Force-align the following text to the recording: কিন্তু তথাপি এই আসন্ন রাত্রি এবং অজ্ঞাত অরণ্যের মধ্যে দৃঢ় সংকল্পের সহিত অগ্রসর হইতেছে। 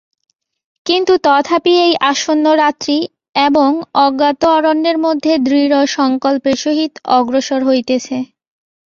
কিন্তু 0.85 1.13
তথাপি 1.25 1.73
এই 1.85 1.93
আসন্ন 2.11 2.45
রাত্রি 2.61 2.97
এবং 3.41 3.69
অজ্ঞাত 3.97 4.41
অরণ্যের 4.55 4.97
মধ্যে 5.05 5.31
দৃঢ় 5.45 5.73
সংকল্পের 5.97 6.57
সহিত 6.63 6.93
অগ্রসর 7.17 7.61
হইতেছে। 7.65 8.17